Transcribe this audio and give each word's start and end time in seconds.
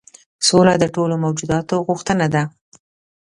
سوله 0.47 0.73
د 0.79 0.83
ټولو 0.95 1.15
موجوداتو 1.23 1.75
غوښتنه 1.87 2.25
ده. 2.33 2.43